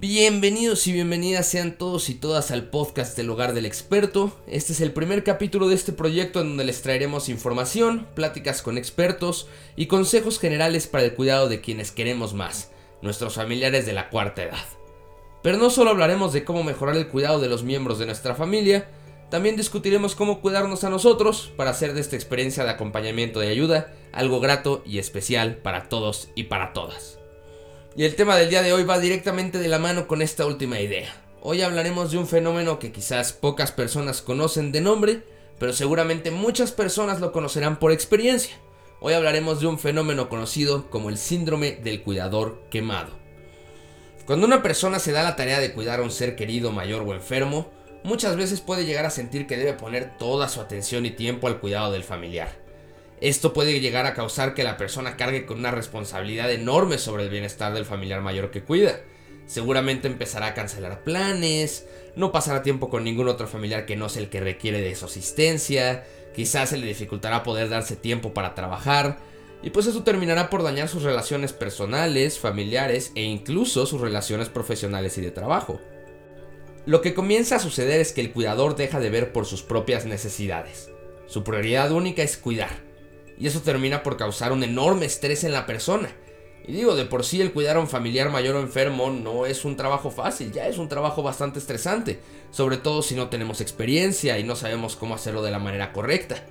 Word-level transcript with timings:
Bienvenidos 0.00 0.86
y 0.86 0.94
bienvenidas 0.94 1.46
sean 1.46 1.76
todos 1.76 2.08
y 2.08 2.14
todas 2.14 2.50
al 2.52 2.70
podcast 2.70 3.18
del 3.18 3.28
hogar 3.28 3.52
del 3.52 3.66
experto. 3.66 4.34
Este 4.46 4.72
es 4.72 4.80
el 4.80 4.94
primer 4.94 5.24
capítulo 5.24 5.68
de 5.68 5.74
este 5.74 5.92
proyecto 5.92 6.40
en 6.40 6.48
donde 6.48 6.64
les 6.64 6.80
traeremos 6.80 7.28
información, 7.28 8.08
pláticas 8.14 8.62
con 8.62 8.78
expertos 8.78 9.46
y 9.76 9.88
consejos 9.88 10.38
generales 10.38 10.86
para 10.86 11.04
el 11.04 11.12
cuidado 11.12 11.50
de 11.50 11.60
quienes 11.60 11.90
queremos 11.92 12.32
más, 12.32 12.72
nuestros 13.02 13.34
familiares 13.34 13.84
de 13.84 13.92
la 13.92 14.08
cuarta 14.08 14.42
edad. 14.42 14.64
Pero 15.42 15.58
no 15.58 15.68
solo 15.68 15.90
hablaremos 15.90 16.32
de 16.32 16.44
cómo 16.44 16.62
mejorar 16.62 16.96
el 16.96 17.08
cuidado 17.08 17.38
de 17.38 17.50
los 17.50 17.62
miembros 17.62 17.98
de 17.98 18.06
nuestra 18.06 18.34
familia, 18.34 18.88
también 19.28 19.54
discutiremos 19.54 20.14
cómo 20.14 20.40
cuidarnos 20.40 20.82
a 20.82 20.88
nosotros 20.88 21.52
para 21.58 21.72
hacer 21.72 21.92
de 21.92 22.00
esta 22.00 22.16
experiencia 22.16 22.64
de 22.64 22.70
acompañamiento 22.70 23.44
y 23.44 23.48
ayuda 23.48 23.92
algo 24.12 24.40
grato 24.40 24.82
y 24.86 24.98
especial 24.98 25.56
para 25.56 25.90
todos 25.90 26.30
y 26.34 26.44
para 26.44 26.72
todas. 26.72 27.19
Y 27.96 28.04
el 28.04 28.14
tema 28.14 28.36
del 28.36 28.50
día 28.50 28.62
de 28.62 28.72
hoy 28.72 28.84
va 28.84 29.00
directamente 29.00 29.58
de 29.58 29.66
la 29.66 29.80
mano 29.80 30.06
con 30.06 30.22
esta 30.22 30.46
última 30.46 30.78
idea. 30.78 31.12
Hoy 31.42 31.62
hablaremos 31.62 32.12
de 32.12 32.18
un 32.18 32.28
fenómeno 32.28 32.78
que 32.78 32.92
quizás 32.92 33.32
pocas 33.32 33.72
personas 33.72 34.22
conocen 34.22 34.70
de 34.70 34.80
nombre, 34.80 35.24
pero 35.58 35.72
seguramente 35.72 36.30
muchas 36.30 36.70
personas 36.70 37.18
lo 37.18 37.32
conocerán 37.32 37.80
por 37.80 37.90
experiencia. 37.90 38.54
Hoy 39.00 39.14
hablaremos 39.14 39.60
de 39.60 39.66
un 39.66 39.76
fenómeno 39.76 40.28
conocido 40.28 40.88
como 40.88 41.08
el 41.08 41.18
síndrome 41.18 41.72
del 41.72 42.02
cuidador 42.02 42.62
quemado. 42.70 43.10
Cuando 44.24 44.46
una 44.46 44.62
persona 44.62 45.00
se 45.00 45.10
da 45.10 45.24
la 45.24 45.34
tarea 45.34 45.58
de 45.58 45.72
cuidar 45.72 45.98
a 45.98 46.04
un 46.04 46.12
ser 46.12 46.36
querido 46.36 46.70
mayor 46.70 47.02
o 47.02 47.12
enfermo, 47.12 47.72
muchas 48.04 48.36
veces 48.36 48.60
puede 48.60 48.86
llegar 48.86 49.04
a 49.04 49.10
sentir 49.10 49.48
que 49.48 49.56
debe 49.56 49.72
poner 49.72 50.16
toda 50.16 50.48
su 50.48 50.60
atención 50.60 51.06
y 51.06 51.10
tiempo 51.10 51.48
al 51.48 51.58
cuidado 51.58 51.90
del 51.90 52.04
familiar. 52.04 52.59
Esto 53.20 53.52
puede 53.52 53.80
llegar 53.80 54.06
a 54.06 54.14
causar 54.14 54.54
que 54.54 54.64
la 54.64 54.78
persona 54.78 55.16
cargue 55.16 55.44
con 55.44 55.58
una 55.58 55.70
responsabilidad 55.70 56.50
enorme 56.50 56.96
sobre 56.96 57.24
el 57.24 57.28
bienestar 57.28 57.74
del 57.74 57.84
familiar 57.84 58.22
mayor 58.22 58.50
que 58.50 58.62
cuida. 58.62 59.00
Seguramente 59.46 60.08
empezará 60.08 60.46
a 60.46 60.54
cancelar 60.54 61.04
planes, 61.04 61.86
no 62.16 62.32
pasará 62.32 62.62
tiempo 62.62 62.88
con 62.88 63.04
ningún 63.04 63.28
otro 63.28 63.46
familiar 63.46 63.84
que 63.84 63.96
no 63.96 64.08
sea 64.08 64.22
el 64.22 64.30
que 64.30 64.40
requiere 64.40 64.80
de 64.80 64.94
su 64.94 65.04
asistencia, 65.04 66.04
quizás 66.34 66.70
se 66.70 66.78
le 66.78 66.86
dificultará 66.86 67.42
poder 67.42 67.68
darse 67.68 67.94
tiempo 67.94 68.32
para 68.32 68.54
trabajar, 68.54 69.18
y 69.62 69.68
pues 69.68 69.86
eso 69.86 70.02
terminará 70.02 70.48
por 70.48 70.62
dañar 70.62 70.88
sus 70.88 71.02
relaciones 71.02 71.52
personales, 71.52 72.38
familiares 72.38 73.12
e 73.16 73.22
incluso 73.22 73.84
sus 73.84 74.00
relaciones 74.00 74.48
profesionales 74.48 75.18
y 75.18 75.20
de 75.20 75.30
trabajo. 75.30 75.78
Lo 76.86 77.02
que 77.02 77.12
comienza 77.12 77.56
a 77.56 77.60
suceder 77.60 78.00
es 78.00 78.12
que 78.12 78.22
el 78.22 78.32
cuidador 78.32 78.76
deja 78.76 78.98
de 78.98 79.10
ver 79.10 79.32
por 79.32 79.44
sus 79.44 79.62
propias 79.62 80.06
necesidades. 80.06 80.90
Su 81.26 81.44
prioridad 81.44 81.92
única 81.92 82.22
es 82.22 82.38
cuidar 82.38 82.89
y 83.40 83.46
eso 83.46 83.62
termina 83.62 84.02
por 84.02 84.18
causar 84.18 84.52
un 84.52 84.62
enorme 84.62 85.06
estrés 85.06 85.44
en 85.44 85.52
la 85.52 85.64
persona. 85.64 86.10
Y 86.68 86.72
digo, 86.72 86.94
de 86.94 87.06
por 87.06 87.24
sí 87.24 87.40
el 87.40 87.52
cuidar 87.52 87.78
a 87.78 87.80
un 87.80 87.88
familiar 87.88 88.30
mayor 88.30 88.54
o 88.54 88.60
enfermo 88.60 89.10
no 89.10 89.46
es 89.46 89.64
un 89.64 89.76
trabajo 89.76 90.10
fácil, 90.10 90.52
ya 90.52 90.68
es 90.68 90.76
un 90.76 90.90
trabajo 90.90 91.22
bastante 91.22 91.58
estresante, 91.58 92.20
sobre 92.50 92.76
todo 92.76 93.00
si 93.00 93.14
no 93.14 93.30
tenemos 93.30 93.62
experiencia 93.62 94.38
y 94.38 94.44
no 94.44 94.56
sabemos 94.56 94.94
cómo 94.94 95.14
hacerlo 95.14 95.42
de 95.42 95.50
la 95.50 95.58
manera 95.58 95.92
correcta. 95.92 96.44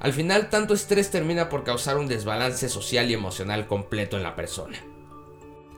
Al 0.00 0.12
final, 0.12 0.50
tanto 0.50 0.74
estrés 0.74 1.10
termina 1.10 1.48
por 1.48 1.62
causar 1.62 1.96
un 1.96 2.08
desbalance 2.08 2.68
social 2.68 3.10
y 3.10 3.14
emocional 3.14 3.68
completo 3.68 4.16
en 4.16 4.24
la 4.24 4.34
persona. 4.34 4.76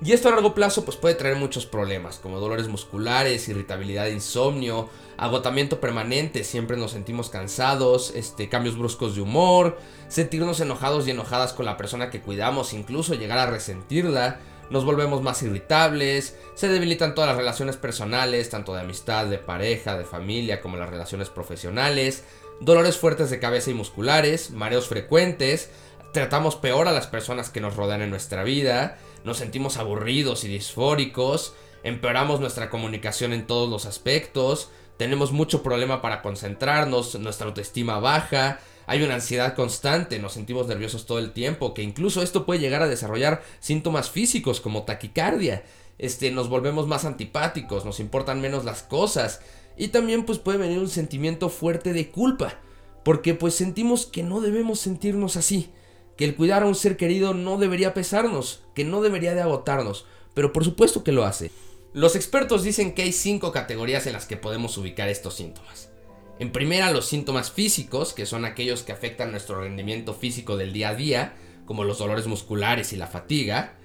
Y 0.05 0.13
esto 0.13 0.29
a 0.29 0.33
largo 0.33 0.55
plazo 0.55 0.85
pues 0.85 0.97
puede 0.97 1.15
traer 1.15 1.37
muchos 1.37 1.65
problemas, 1.65 2.19
como 2.19 2.39
dolores 2.39 2.69
musculares, 2.69 3.49
irritabilidad, 3.49 4.09
insomnio, 4.09 4.91
agotamiento 5.17 5.81
permanente, 5.81 6.45
siempre 6.45 6.77
nos 6.77 6.91
sentimos 6.91 7.31
cansados, 7.31 8.13
este, 8.15 8.51
cambios 8.51 8.77
bruscos 8.77 9.15
de 9.15 9.23
humor, 9.23 9.79
sentirnos 10.09 10.61
enojados 10.61 11.09
y 11.09 11.13
enojadas 11.13 11.55
con 11.55 11.65
la 11.65 11.79
persona 11.79 12.11
que 12.11 12.21
cuidamos, 12.21 12.75
incluso 12.75 13.15
llegar 13.15 13.39
a 13.39 13.47
resentirla, 13.51 14.41
nos 14.69 14.85
volvemos 14.85 15.23
más 15.23 15.43
irritables, 15.43 16.37
se 16.55 16.69
debilitan 16.69 17.15
todas 17.15 17.29
las 17.29 17.39
relaciones 17.39 17.77
personales, 17.77 18.51
tanto 18.51 18.75
de 18.75 18.81
amistad, 18.81 19.27
de 19.27 19.39
pareja, 19.39 19.97
de 19.97 20.05
familia, 20.05 20.61
como 20.61 20.77
las 20.77 20.91
relaciones 20.91 21.31
profesionales, 21.31 22.25
dolores 22.61 22.99
fuertes 22.99 23.31
de 23.31 23.39
cabeza 23.39 23.71
y 23.71 23.75
musculares, 23.75 24.51
mareos 24.51 24.89
frecuentes, 24.89 25.71
tratamos 26.13 26.57
peor 26.57 26.89
a 26.89 26.93
las 26.93 27.07
personas 27.07 27.49
que 27.51 27.61
nos 27.61 27.77
rodean 27.77 28.03
en 28.03 28.11
nuestra 28.11 28.43
vida, 28.43 28.99
nos 29.25 29.39
sentimos 29.39 29.77
aburridos 29.77 30.45
y 30.45 30.49
disfóricos, 30.49 31.55
empeoramos 31.83 32.41
nuestra 32.41 32.71
comunicación 32.71 33.33
en 33.33 33.47
todos 33.47 33.69
los 33.69 33.87
aspectos, 33.87 34.71
tenemos 34.97 35.33
mucho 35.33 35.63
problema 35.63 36.01
para 36.01 36.23
concentrarnos, 36.23 37.19
nuestra 37.19 37.47
autoestima 37.47 37.99
baja, 37.99 38.61
hay 38.87 39.03
una 39.03 39.15
ansiedad 39.15 39.55
constante, 39.55 40.19
nos 40.19 40.33
sentimos 40.33 40.69
nerviosos 40.69 41.07
todo 41.07 41.19
el 41.19 41.33
tiempo, 41.33 41.75
que 41.75 41.83
incluso 41.83 42.23
esto 42.23 42.47
puede 42.47 42.61
llegar 42.61 42.83
a 42.83 42.89
desarrollar 42.89 43.43
síntomas 43.61 44.11
físicos 44.11 44.61
como 44.61 44.85
taquicardia. 44.85 45.65
Este, 45.99 46.31
nos 46.31 46.49
volvemos 46.49 46.87
más 46.87 47.05
antipáticos, 47.05 47.85
nos 47.85 48.01
importan 48.01 48.41
menos 48.41 48.65
las 48.65 48.83
cosas 48.83 49.41
y 49.77 49.89
también 49.89 50.25
pues 50.25 50.39
puede 50.39 50.59
venir 50.59 50.79
un 50.79 50.89
sentimiento 50.89 51.49
fuerte 51.49 51.93
de 51.93 52.11
culpa, 52.11 52.59
porque 53.03 53.35
pues 53.35 53.55
sentimos 53.55 54.07
que 54.07 54.23
no 54.23 54.41
debemos 54.41 54.79
sentirnos 54.79 55.37
así 55.37 55.73
que 56.17 56.25
el 56.25 56.35
cuidar 56.35 56.63
a 56.63 56.67
un 56.67 56.75
ser 56.75 56.97
querido 56.97 57.35
no 57.35 57.59
debería 57.59 57.95
pesarnos, 57.95 58.63
que 58.75 58.85
no 58.85 59.03
debería 59.03 59.35
de 59.35 59.43
agotarnos, 59.43 60.07
pero 60.35 60.53
por 60.53 60.65
supuesto 60.65 61.05
que 61.05 61.13
lo 61.13 61.25
hace. 61.25 61.51
Los 61.93 62.17
expertos 62.17 62.63
dicen 62.63 62.95
que 62.95 63.03
hay 63.03 63.13
cinco 63.13 63.53
categorías 63.53 64.07
en 64.07 64.13
las 64.13 64.27
que 64.27 64.37
podemos 64.37 64.77
ubicar 64.77 65.09
estos 65.09 65.35
síntomas. 65.35 65.91
En 66.39 66.53
primera, 66.53 66.91
los 66.91 67.07
síntomas 67.07 67.51
físicos, 67.51 68.13
que 68.13 68.27
son 68.27 68.45
aquellos 68.45 68.83
que 68.83 68.93
afectan 68.93 69.31
nuestro 69.31 69.63
rendimiento 69.63 70.13
físico 70.13 70.59
del 70.59 70.75
día 70.75 70.91
a 70.91 70.95
día, 70.95 71.35
como 71.65 71.85
los 71.85 71.99
dolores 71.99 72.27
musculares 72.27 72.93
y 72.93 72.97
la 72.97 73.07
fatiga. 73.07 73.79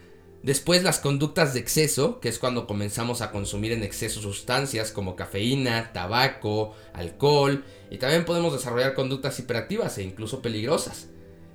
Después, 0.44 0.84
las 0.84 1.00
conductas 1.00 1.54
de 1.54 1.62
exceso, 1.62 2.20
que 2.20 2.28
es 2.28 2.40
cuando 2.40 2.68
comenzamos 2.68 3.22
a 3.22 3.32
consumir 3.32 3.72
en 3.72 3.84
exceso 3.84 4.22
sustancias 4.22 4.92
como 4.92 5.16
cafeína, 5.16 5.94
tabaco, 5.94 6.76
alcohol, 6.94 7.64
y 7.90 7.98
también 7.98 8.26
podemos 8.26 8.52
desarrollar 8.52 8.94
conductas 8.94 9.40
hiperactivas 9.40 9.98
e 9.98 10.04
incluso 10.04 10.42
peligrosas. 10.42 11.08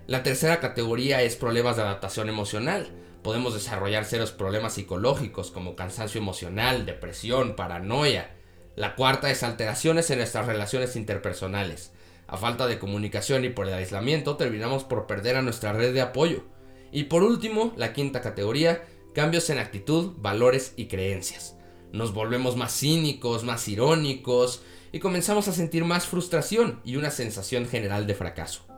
La 0.06 0.22
tercera 0.22 0.60
categoría 0.60 1.22
es 1.22 1.34
problemas 1.34 1.74
de 1.74 1.82
adaptación 1.82 2.28
emocional. 2.28 2.86
Podemos 3.24 3.54
desarrollar 3.54 4.04
serios 4.04 4.30
problemas 4.30 4.74
psicológicos 4.74 5.50
como 5.50 5.74
cansancio 5.74 6.20
emocional, 6.20 6.86
depresión, 6.86 7.56
paranoia. 7.56 8.30
La 8.76 8.94
cuarta 8.94 9.32
es 9.32 9.42
alteraciones 9.42 10.08
en 10.10 10.18
nuestras 10.18 10.46
relaciones 10.46 10.94
interpersonales. 10.94 11.90
A 12.28 12.36
falta 12.36 12.68
de 12.68 12.78
comunicación 12.78 13.44
y 13.44 13.48
por 13.48 13.66
el 13.66 13.74
aislamiento 13.74 14.36
terminamos 14.36 14.84
por 14.84 15.08
perder 15.08 15.34
a 15.34 15.42
nuestra 15.42 15.72
red 15.72 15.92
de 15.92 16.02
apoyo. 16.02 16.44
Y 16.92 17.04
por 17.04 17.24
último, 17.24 17.72
la 17.76 17.92
quinta 17.92 18.20
categoría, 18.20 18.84
cambios 19.12 19.50
en 19.50 19.58
actitud, 19.58 20.12
valores 20.18 20.72
y 20.76 20.86
creencias. 20.86 21.56
Nos 21.90 22.14
volvemos 22.14 22.54
más 22.54 22.78
cínicos, 22.78 23.42
más 23.42 23.66
irónicos 23.66 24.62
y 24.92 25.00
comenzamos 25.00 25.48
a 25.48 25.52
sentir 25.52 25.84
más 25.84 26.06
frustración 26.06 26.80
y 26.84 26.94
una 26.94 27.10
sensación 27.10 27.66
general 27.66 28.06
de 28.06 28.14
fracaso. 28.14 28.75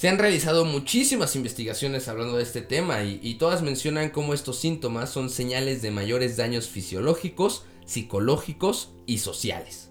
Se 0.00 0.08
han 0.08 0.16
realizado 0.16 0.64
muchísimas 0.64 1.36
investigaciones 1.36 2.08
hablando 2.08 2.38
de 2.38 2.42
este 2.42 2.62
tema 2.62 3.02
y, 3.04 3.34
todas 3.34 3.60
mencionan 3.60 4.08
cómo 4.08 4.32
estos 4.32 4.58
síntomas 4.58 5.10
son 5.10 5.28
señales 5.28 5.82
de 5.82 5.90
mayores 5.90 6.38
daños 6.38 6.70
fisiológicos, 6.70 7.64
psicológicos 7.84 8.94
y 9.04 9.18
sociales. 9.18 9.90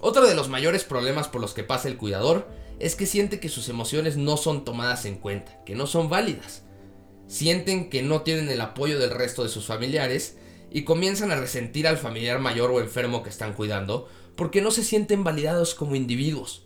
Otro 0.00 0.26
de 0.26 0.34
los 0.34 0.48
mayores 0.48 0.82
problemas 0.82 1.28
por 1.28 1.40
los 1.40 1.54
que 1.54 1.62
pasa 1.62 1.86
el 1.86 1.98
cuidador 1.98 2.48
es 2.80 2.96
que 2.96 3.06
siente 3.06 3.38
que 3.38 3.48
sus 3.48 3.68
emociones 3.68 4.16
no 4.16 4.36
son 4.36 4.64
tomadas 4.64 5.04
en 5.04 5.14
cuenta, 5.14 5.62
que 5.64 5.76
no 5.76 5.86
son 5.86 6.10
válidas. 6.10 6.64
Sienten 7.28 7.90
que 7.90 8.02
no 8.02 8.22
tienen 8.22 8.48
el 8.48 8.60
apoyo 8.60 8.98
del 8.98 9.10
resto 9.10 9.44
de 9.44 9.50
sus 9.50 9.66
familiares 9.66 10.36
y 10.68 10.82
comienzan 10.82 11.30
a 11.30 11.36
resentir 11.36 11.86
al 11.86 11.96
familiar 11.96 12.40
mayor 12.40 12.72
o 12.72 12.80
enfermo 12.80 13.22
que 13.22 13.30
están 13.30 13.52
cuidando 13.52 14.08
porque 14.34 14.62
no 14.62 14.72
se 14.72 14.82
sienten 14.82 15.22
validados 15.22 15.76
como 15.76 15.94
individuos 15.94 16.65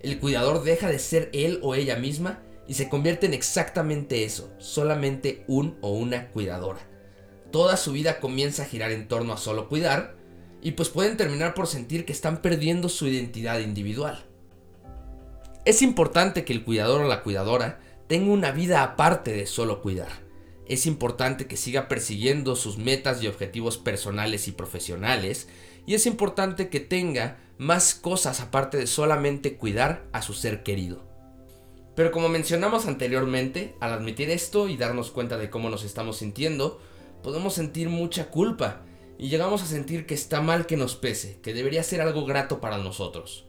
el 0.00 0.18
cuidador 0.18 0.62
deja 0.62 0.88
de 0.88 0.98
ser 0.98 1.30
él 1.32 1.60
o 1.62 1.74
ella 1.74 1.96
misma 1.96 2.42
y 2.66 2.74
se 2.74 2.88
convierte 2.88 3.26
en 3.26 3.34
exactamente 3.34 4.24
eso, 4.24 4.52
solamente 4.58 5.44
un 5.46 5.76
o 5.80 5.90
una 5.92 6.28
cuidadora. 6.28 6.80
Toda 7.50 7.76
su 7.76 7.92
vida 7.92 8.20
comienza 8.20 8.62
a 8.62 8.66
girar 8.66 8.92
en 8.92 9.08
torno 9.08 9.32
a 9.32 9.38
solo 9.38 9.68
cuidar 9.68 10.14
y 10.62 10.72
pues 10.72 10.88
pueden 10.88 11.16
terminar 11.16 11.54
por 11.54 11.66
sentir 11.66 12.04
que 12.04 12.12
están 12.12 12.42
perdiendo 12.42 12.88
su 12.88 13.06
identidad 13.06 13.58
individual. 13.58 14.24
Es 15.64 15.82
importante 15.82 16.44
que 16.44 16.52
el 16.52 16.64
cuidador 16.64 17.02
o 17.02 17.08
la 17.08 17.22
cuidadora 17.22 17.80
tenga 18.06 18.32
una 18.32 18.50
vida 18.52 18.82
aparte 18.82 19.32
de 19.32 19.46
solo 19.46 19.82
cuidar. 19.82 20.08
Es 20.66 20.86
importante 20.86 21.46
que 21.46 21.56
siga 21.56 21.88
persiguiendo 21.88 22.54
sus 22.54 22.78
metas 22.78 23.22
y 23.22 23.26
objetivos 23.26 23.76
personales 23.76 24.46
y 24.48 24.52
profesionales 24.52 25.48
y 25.86 25.94
es 25.94 26.06
importante 26.06 26.68
que 26.68 26.80
tenga 26.80 27.38
más 27.58 27.94
cosas 27.94 28.40
aparte 28.40 28.78
de 28.78 28.86
solamente 28.86 29.56
cuidar 29.56 30.06
a 30.12 30.22
su 30.22 30.32
ser 30.32 30.62
querido. 30.62 31.04
Pero 31.94 32.12
como 32.12 32.28
mencionamos 32.28 32.86
anteriormente, 32.86 33.74
al 33.80 33.92
admitir 33.92 34.30
esto 34.30 34.68
y 34.68 34.76
darnos 34.76 35.10
cuenta 35.10 35.36
de 35.36 35.50
cómo 35.50 35.68
nos 35.68 35.84
estamos 35.84 36.18
sintiendo, 36.18 36.80
podemos 37.22 37.54
sentir 37.54 37.88
mucha 37.88 38.30
culpa 38.30 38.82
y 39.18 39.28
llegamos 39.28 39.62
a 39.62 39.66
sentir 39.66 40.06
que 40.06 40.14
está 40.14 40.40
mal 40.40 40.64
que 40.64 40.78
nos 40.78 40.96
pese, 40.96 41.40
que 41.42 41.52
debería 41.52 41.82
ser 41.82 42.00
algo 42.00 42.24
grato 42.24 42.60
para 42.60 42.78
nosotros. 42.78 43.46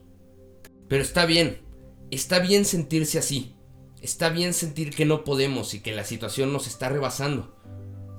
Pero 0.89 1.01
está 1.01 1.25
bien, 1.25 1.61
está 2.09 2.39
bien 2.39 2.65
sentirse 2.65 3.17
así, 3.17 3.55
está 4.01 4.27
bien 4.27 4.53
sentir 4.53 4.93
que 4.93 5.05
no 5.05 5.23
podemos 5.23 5.73
y 5.73 5.79
que 5.79 5.93
la 5.93 6.03
situación 6.03 6.51
nos 6.51 6.67
está 6.67 6.89
rebasando. 6.89 7.55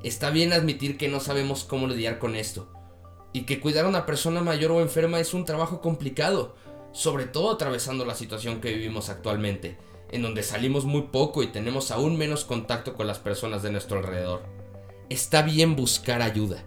Está 0.03 0.31
bien 0.31 0.55
admitir 0.55 0.97
que 0.97 1.08
no 1.08 1.20
sabemos 1.20 1.65
cómo 1.65 1.87
lidiar 1.87 2.19
con 2.19 2.35
esto, 2.35 2.73
y 3.32 3.43
que 3.43 3.61
cuidar 3.61 3.87
a 3.87 3.88
una 3.88 4.06
persona 4.06 4.43
mayor 4.43 4.73
o 4.73 4.81
enferma 4.81 5.20
es 5.20 5.34
un 5.34 5.44
trabajo 5.44 5.81
complicado, 5.81 6.55
sobre 6.93 7.25
todo 7.25 7.50
atravesando 7.50 8.05
la 8.05 8.14
situación 8.14 8.61
que 8.61 8.73
vivimos 8.73 9.08
actualmente, 9.08 9.79
en 10.11 10.23
donde 10.23 10.43
salimos 10.43 10.84
muy 10.84 11.02
poco 11.02 11.43
y 11.43 11.46
tenemos 11.46 11.90
aún 11.90 12.19
menos 12.19 12.44
contacto 12.44 12.94
con 12.94 13.06
las 13.06 13.19
personas 13.19 13.62
de 13.62 13.73
nuestro 13.73 13.99
alrededor. 13.99 14.43
Está 15.08 15.43
bien 15.43 15.75
buscar 15.75 16.20
ayuda. 16.23 16.64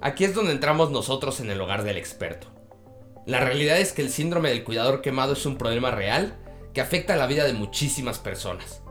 Aquí 0.00 0.24
es 0.24 0.34
donde 0.34 0.52
entramos 0.52 0.90
nosotros 0.90 1.40
en 1.40 1.50
el 1.50 1.60
hogar 1.60 1.82
del 1.82 1.96
experto. 1.96 2.48
La 3.26 3.40
realidad 3.40 3.78
es 3.78 3.92
que 3.92 4.02
el 4.02 4.10
síndrome 4.10 4.50
del 4.50 4.64
cuidador 4.64 5.00
quemado 5.00 5.32
es 5.32 5.46
un 5.46 5.56
problema 5.56 5.90
real 5.90 6.38
que 6.74 6.80
afecta 6.80 7.16
la 7.16 7.26
vida 7.26 7.44
de 7.44 7.54
muchísimas 7.54 8.18
personas. 8.18 8.82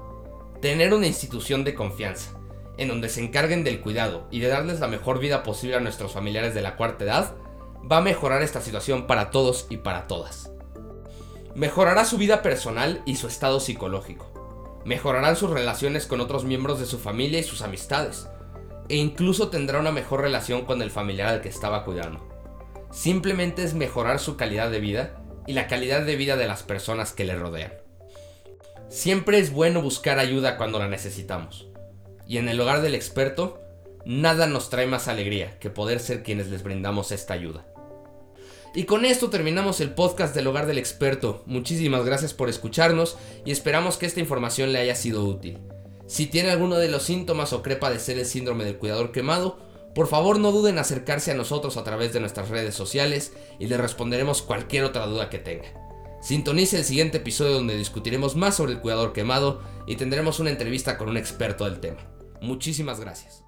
Tener 0.61 0.93
una 0.93 1.07
institución 1.07 1.63
de 1.63 1.75
confianza, 1.75 2.31
en 2.77 2.87
donde 2.87 3.09
se 3.09 3.21
encarguen 3.21 3.63
del 3.63 3.81
cuidado 3.81 4.27
y 4.31 4.39
de 4.39 4.47
darles 4.47 4.79
la 4.79 4.87
mejor 4.87 5.19
vida 5.19 5.43
posible 5.43 5.75
a 5.75 5.79
nuestros 5.79 6.13
familiares 6.13 6.53
de 6.53 6.61
la 6.61 6.75
cuarta 6.75 7.03
edad, 7.03 7.35
va 7.89 7.97
a 7.97 8.01
mejorar 8.01 8.41
esta 8.41 8.61
situación 8.61 9.07
para 9.07 9.29
todos 9.29 9.67
y 9.69 9.77
para 9.77 10.07
todas. 10.07 10.51
Mejorará 11.55 12.05
su 12.05 12.17
vida 12.17 12.41
personal 12.41 13.01
y 13.05 13.17
su 13.17 13.27
estado 13.27 13.59
psicológico. 13.59 14.81
Mejorarán 14.85 15.35
sus 15.35 15.51
relaciones 15.51 16.07
con 16.07 16.19
otros 16.19 16.45
miembros 16.45 16.79
de 16.79 16.85
su 16.85 16.97
familia 16.97 17.39
y 17.39 17.43
sus 17.43 17.61
amistades. 17.61 18.27
E 18.89 18.95
incluso 18.95 19.49
tendrá 19.49 19.79
una 19.79 19.91
mejor 19.91 20.21
relación 20.21 20.65
con 20.65 20.81
el 20.81 20.91
familiar 20.91 21.29
al 21.29 21.41
que 21.41 21.49
estaba 21.49 21.85
cuidando. 21.85 22.27
Simplemente 22.91 23.63
es 23.63 23.75
mejorar 23.75 24.19
su 24.19 24.35
calidad 24.35 24.71
de 24.71 24.79
vida 24.79 25.21
y 25.45 25.53
la 25.53 25.67
calidad 25.67 26.01
de 26.01 26.15
vida 26.15 26.37
de 26.37 26.47
las 26.47 26.63
personas 26.63 27.13
que 27.13 27.23
le 27.23 27.35
rodean. 27.35 27.73
Siempre 28.89 29.39
es 29.39 29.51
bueno 29.51 29.81
buscar 29.81 30.19
ayuda 30.19 30.57
cuando 30.57 30.79
la 30.79 30.87
necesitamos 30.87 31.72
y 32.27 32.37
en 32.37 32.49
el 32.49 32.59
hogar 32.59 32.81
del 32.81 32.95
experto, 32.95 33.59
nada 34.05 34.47
nos 34.47 34.69
trae 34.69 34.87
más 34.87 35.07
alegría 35.07 35.57
que 35.59 35.69
poder 35.69 35.99
ser 35.99 36.23
quienes 36.23 36.47
les 36.47 36.63
brindamos 36.63 37.11
esta 37.11 37.33
ayuda. 37.33 37.65
Y 38.75 38.85
con 38.85 39.05
esto 39.05 39.29
terminamos 39.29 39.81
el 39.81 39.93
podcast 39.93 40.33
del 40.33 40.47
hogar 40.47 40.65
del 40.65 40.79
experto. 40.79 41.43
Muchísimas 41.45 42.05
gracias 42.05 42.33
por 42.33 42.49
escucharnos 42.49 43.17
y 43.45 43.51
esperamos 43.51 43.97
que 43.97 44.07
esta 44.07 44.19
información 44.19 44.73
le 44.73 44.79
haya 44.79 44.95
sido 44.95 45.23
útil. 45.25 45.59
Si 46.07 46.25
tiene 46.25 46.49
alguno 46.49 46.77
de 46.77 46.89
los 46.89 47.03
síntomas 47.03 47.53
o 47.53 47.61
cree 47.61 47.77
padecer 47.77 48.17
el 48.17 48.25
síndrome 48.25 48.65
del 48.65 48.77
cuidador 48.77 49.11
quemado, 49.11 49.59
por 49.93 50.07
favor 50.07 50.39
no 50.39 50.51
duden 50.51 50.75
en 50.75 50.79
acercarse 50.79 51.31
a 51.31 51.35
nosotros 51.35 51.77
a 51.77 51.83
través 51.83 52.13
de 52.13 52.19
nuestras 52.19 52.49
redes 52.49 52.73
sociales 52.73 53.33
y 53.59 53.67
le 53.67 53.77
responderemos 53.77 54.41
cualquier 54.41 54.85
otra 54.85 55.05
duda 55.05 55.29
que 55.29 55.37
tenga. 55.37 55.71
Sintonice 56.21 56.77
el 56.77 56.85
siguiente 56.85 57.17
episodio 57.17 57.53
donde 57.53 57.77
discutiremos 57.77 58.35
más 58.35 58.55
sobre 58.55 58.71
el 58.71 58.79
cuidador 58.79 59.13
quemado 59.13 59.61
y 59.85 59.97
tendremos 59.97 60.39
una 60.39 60.49
entrevista 60.49 60.97
con 60.97 61.09
un 61.09 61.17
experto 61.17 61.65
del 61.65 61.79
tema. 61.79 62.12
Muchísimas 62.43 62.99
gracias. 62.99 63.42